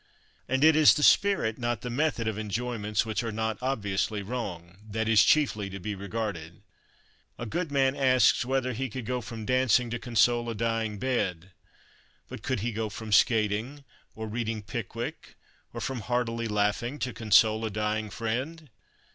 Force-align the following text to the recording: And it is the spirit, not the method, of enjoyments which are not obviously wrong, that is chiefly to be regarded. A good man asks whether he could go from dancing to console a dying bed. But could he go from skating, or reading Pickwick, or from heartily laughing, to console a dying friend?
And 0.49 0.63
it 0.63 0.75
is 0.75 0.95
the 0.95 1.03
spirit, 1.03 1.59
not 1.59 1.81
the 1.81 1.91
method, 1.91 2.27
of 2.27 2.35
enjoyments 2.39 3.05
which 3.05 3.21
are 3.23 3.31
not 3.31 3.59
obviously 3.61 4.23
wrong, 4.23 4.79
that 4.89 5.07
is 5.07 5.23
chiefly 5.23 5.69
to 5.69 5.79
be 5.79 5.93
regarded. 5.93 6.63
A 7.37 7.45
good 7.45 7.71
man 7.71 7.95
asks 7.95 8.43
whether 8.43 8.73
he 8.73 8.89
could 8.89 9.05
go 9.05 9.21
from 9.21 9.45
dancing 9.45 9.91
to 9.91 9.99
console 9.99 10.49
a 10.49 10.55
dying 10.55 10.97
bed. 10.97 11.51
But 12.29 12.41
could 12.41 12.61
he 12.61 12.71
go 12.71 12.89
from 12.89 13.11
skating, 13.11 13.83
or 14.15 14.27
reading 14.27 14.63
Pickwick, 14.63 15.35
or 15.71 15.79
from 15.79 15.99
heartily 15.99 16.47
laughing, 16.47 16.97
to 16.97 17.13
console 17.13 17.63
a 17.63 17.69
dying 17.69 18.09
friend? 18.09 18.71